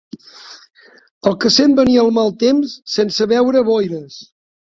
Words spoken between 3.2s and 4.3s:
veure boires